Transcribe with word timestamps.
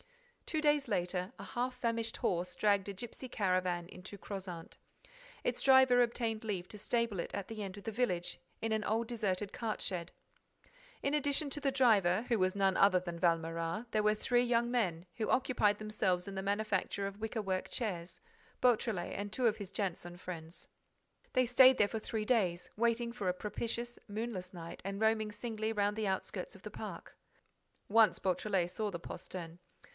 Two 0.47 0.59
days 0.61 0.87
later, 0.89 1.31
a 1.39 1.43
half 1.45 1.75
famished 1.75 2.17
horse 2.17 2.55
dragged 2.55 2.89
a 2.89 2.93
gipsy 2.93 3.29
caravan 3.29 3.87
into 3.87 4.17
Crozant. 4.17 4.77
Its 5.45 5.61
driver 5.61 6.01
obtained 6.01 6.43
leave 6.43 6.67
to 6.69 6.77
stable 6.77 7.19
it 7.21 7.33
at 7.33 7.47
the 7.47 7.63
end 7.63 7.77
of 7.77 7.83
the 7.85 7.91
village, 7.91 8.37
in 8.61 8.73
an 8.73 8.83
old 8.83 9.07
deserted 9.07 9.53
cart 9.53 9.79
shed. 9.79 10.11
In 11.03 11.13
addition 11.13 11.49
to 11.51 11.61
the 11.61 11.71
driver, 11.71 12.23
who 12.23 12.37
was 12.39 12.53
none 12.55 12.75
other 12.75 12.99
than 12.99 13.19
Valméras, 13.19 13.85
there 13.91 14.03
were 14.03 14.15
three 14.15 14.43
young 14.43 14.69
men, 14.69 15.05
who 15.15 15.29
occupied 15.29 15.77
themselves 15.77 16.27
in 16.27 16.35
the 16.35 16.41
manufacture 16.43 17.07
of 17.07 17.19
wicker 17.21 17.41
work 17.41 17.69
chairs: 17.69 18.19
Beautrelet 18.59 19.13
and 19.17 19.31
two 19.31 19.45
of 19.45 19.57
his 19.57 19.71
Janson 19.71 20.17
friends. 20.17 20.67
They 21.31 21.45
stayed 21.45 21.77
there 21.77 21.87
for 21.87 21.99
three 21.99 22.25
days, 22.25 22.69
waiting 22.75 23.13
for 23.13 23.29
a 23.29 23.33
propitious, 23.33 23.99
moonless 24.09 24.51
night 24.53 24.81
and 24.83 24.99
roaming 24.99 25.31
singly 25.31 25.71
round 25.71 25.95
the 25.95 26.07
outskirts 26.07 26.55
of 26.55 26.63
the 26.63 26.71
park. 26.71 27.15
Once 27.87 28.19
Beautrelet 28.19 28.69
saw 28.71 28.89
the 28.91 28.99
postern. 28.99 29.59